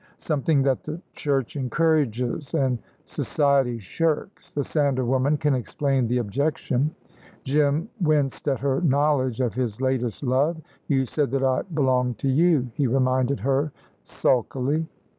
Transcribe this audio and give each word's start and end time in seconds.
"Something 0.17 0.63
that 0.63 0.81
the 0.83 0.99
Church 1.13 1.55
encourages 1.55 2.55
and 2.55 2.79
society 3.05 3.77
shirks. 3.77 4.49
The 4.51 4.63
Sandal 4.63 5.05
woman 5.05 5.37
can 5.37 5.53
explain 5.53 6.07
the 6.07 6.17
objection." 6.17 6.95
Jim 7.43 7.87
winced 8.01 8.47
at 8.47 8.61
her 8.61 8.81
knowledge 8.81 9.41
of 9.41 9.53
his 9.53 9.79
latest 9.79 10.23
love. 10.23 10.57
"You 10.87 11.05
said 11.05 11.29
that 11.29 11.43
I 11.43 11.61
belonged 11.71 12.17
to 12.17 12.27
you," 12.29 12.71
he 12.73 12.87
reminded 12.87 13.41
her 13.41 13.71
sulkily. 14.01 14.87